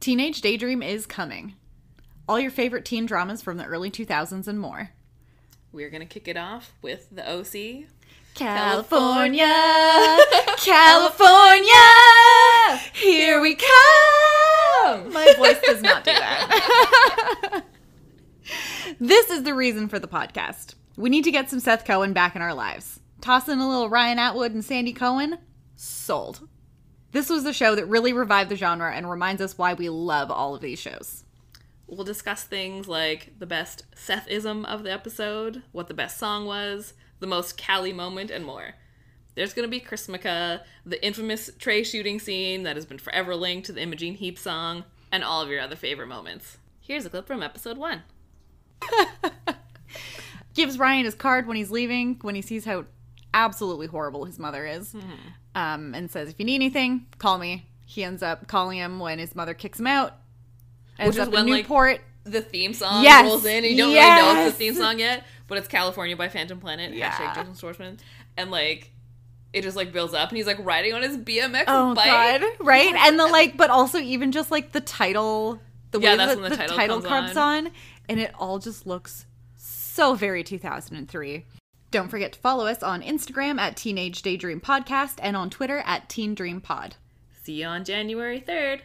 Teenage 0.00 0.40
Daydream 0.40 0.80
is 0.82 1.06
coming. 1.06 1.54
All 2.28 2.38
your 2.38 2.52
favorite 2.52 2.84
teen 2.84 3.04
dramas 3.04 3.42
from 3.42 3.56
the 3.56 3.64
early 3.64 3.90
2000s 3.90 4.46
and 4.46 4.60
more. 4.60 4.90
We're 5.72 5.90
gonna 5.90 6.06
kick 6.06 6.28
it 6.28 6.36
off 6.36 6.72
with 6.82 7.08
the 7.10 7.28
OC. 7.28 7.86
California, 8.34 9.44
California, 10.58 11.72
here 12.92 13.40
we 13.40 13.56
come. 13.56 15.12
My 15.12 15.34
voice 15.36 15.60
does 15.64 15.82
not 15.82 16.04
do 16.04 16.12
that. 16.12 17.64
this 19.00 19.30
is 19.30 19.42
the 19.42 19.54
reason 19.54 19.88
for 19.88 19.98
the 19.98 20.06
podcast. 20.06 20.74
We 20.96 21.10
need 21.10 21.24
to 21.24 21.32
get 21.32 21.50
some 21.50 21.58
Seth 21.58 21.84
Cohen 21.84 22.12
back 22.12 22.36
in 22.36 22.42
our 22.42 22.54
lives. 22.54 23.00
Toss 23.20 23.48
in 23.48 23.58
a 23.58 23.68
little 23.68 23.88
Ryan 23.88 24.20
Atwood 24.20 24.52
and 24.54 24.64
Sandy 24.64 24.92
Cohen. 24.92 25.38
Sold. 25.74 26.46
This 27.12 27.30
was 27.30 27.44
the 27.44 27.52
show 27.52 27.74
that 27.74 27.86
really 27.86 28.12
revived 28.12 28.50
the 28.50 28.56
genre 28.56 28.92
and 28.92 29.10
reminds 29.10 29.40
us 29.40 29.56
why 29.56 29.72
we 29.72 29.88
love 29.88 30.30
all 30.30 30.54
of 30.54 30.60
these 30.60 30.78
shows. 30.78 31.24
We'll 31.86 32.04
discuss 32.04 32.44
things 32.44 32.86
like 32.86 33.32
the 33.38 33.46
best 33.46 33.86
Sethism 33.96 34.66
of 34.66 34.82
the 34.82 34.92
episode, 34.92 35.62
what 35.72 35.88
the 35.88 35.94
best 35.94 36.18
song 36.18 36.44
was, 36.44 36.92
the 37.20 37.26
most 37.26 37.56
Cali 37.56 37.94
moment, 37.94 38.30
and 38.30 38.44
more. 38.44 38.74
There's 39.34 39.54
going 39.54 39.66
to 39.66 39.70
be 39.70 39.80
Chrismukkah, 39.80 40.60
the 40.84 41.04
infamous 41.04 41.48
Trey 41.58 41.82
shooting 41.82 42.20
scene 42.20 42.64
that 42.64 42.76
has 42.76 42.84
been 42.84 42.98
forever 42.98 43.34
linked 43.34 43.66
to 43.66 43.72
the 43.72 43.80
Imogen 43.80 44.14
Heap 44.14 44.38
song, 44.38 44.84
and 45.10 45.24
all 45.24 45.40
of 45.40 45.48
your 45.48 45.60
other 45.60 45.76
favorite 45.76 46.08
moments. 46.08 46.58
Here's 46.80 47.06
a 47.06 47.10
clip 47.10 47.26
from 47.26 47.42
episode 47.42 47.78
one. 47.78 48.02
Gives 50.54 50.78
Ryan 50.78 51.06
his 51.06 51.14
card 51.14 51.46
when 51.46 51.56
he's 51.56 51.70
leaving, 51.70 52.18
when 52.20 52.34
he 52.34 52.42
sees 52.42 52.66
how 52.66 52.84
absolutely 53.38 53.86
horrible 53.86 54.24
his 54.24 54.38
mother 54.38 54.66
is, 54.66 54.94
um, 55.54 55.94
and 55.94 56.10
says, 56.10 56.28
If 56.28 56.38
you 56.38 56.44
need 56.44 56.56
anything, 56.56 57.06
call 57.18 57.38
me. 57.38 57.66
He 57.86 58.04
ends 58.04 58.22
up 58.22 58.46
calling 58.48 58.76
him 58.78 58.98
when 58.98 59.18
his 59.18 59.34
mother 59.34 59.54
kicks 59.54 59.78
him 59.80 59.86
out. 59.86 60.14
Ends 60.98 61.16
Which 61.16 61.22
is 61.22 61.28
up 61.28 61.32
when, 61.32 61.48
in 61.48 61.64
like, 61.66 62.02
The 62.24 62.42
theme 62.42 62.74
song 62.74 63.02
Yes, 63.02 63.24
rolls 63.24 63.44
in, 63.46 63.64
and 63.64 63.66
you 63.66 63.76
don't 63.76 63.94
really 63.94 64.00
know 64.16 64.44
it's 64.46 64.52
the 64.52 64.58
theme 64.58 64.74
song 64.74 64.98
yet, 64.98 65.24
but 65.46 65.56
it's 65.58 65.68
California 65.68 66.16
by 66.16 66.28
Phantom 66.28 66.58
Planet. 66.60 66.92
Yeah. 66.92 67.10
Hashtag 67.10 67.34
Jason 67.34 67.54
Schwartzman. 67.54 67.98
And 68.36 68.50
like, 68.50 68.90
it 69.52 69.62
just 69.62 69.76
like 69.76 69.92
builds 69.92 70.12
up, 70.12 70.28
and 70.28 70.36
he's 70.36 70.46
like 70.46 70.58
riding 70.64 70.92
on 70.92 71.02
his 71.02 71.16
BMX 71.16 71.64
Oh 71.68 71.94
bike. 71.94 72.06
god, 72.06 72.42
right? 72.60 72.94
And 73.06 73.18
the 73.18 73.26
like, 73.26 73.56
but 73.56 73.70
also 73.70 73.98
even 73.98 74.32
just 74.32 74.50
like 74.50 74.72
the 74.72 74.80
title, 74.82 75.58
the 75.92 76.00
Yeah, 76.00 76.10
way 76.12 76.16
that's 76.18 76.34
that 76.34 76.40
when 76.42 76.50
the, 76.50 76.56
the 76.56 76.62
title 76.62 76.76
title 76.76 77.00
comes 77.00 77.32
comes 77.32 77.36
on, 77.38 77.70
and 78.08 78.20
it 78.20 78.32
all 78.38 78.58
just 78.58 78.86
looks 78.86 79.24
so 79.56 80.14
very 80.14 80.44
2003. 80.44 81.44
Don't 81.90 82.08
forget 82.08 82.32
to 82.34 82.38
follow 82.38 82.66
us 82.66 82.82
on 82.82 83.02
Instagram 83.02 83.58
at 83.58 83.76
Teenage 83.76 84.20
Daydream 84.22 84.60
Podcast 84.60 85.14
and 85.22 85.36
on 85.36 85.48
Twitter 85.48 85.82
at 85.86 86.08
Teen 86.08 86.34
Dream 86.34 86.60
Pod. 86.60 86.96
See 87.42 87.60
you 87.60 87.66
on 87.66 87.84
January 87.84 88.40
3rd. 88.46 88.80